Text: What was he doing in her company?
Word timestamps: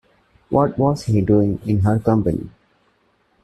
What 0.49 0.79
was 0.79 1.03
he 1.05 1.21
doing 1.21 1.59
in 1.63 1.81
her 1.81 1.99
company? 1.99 2.49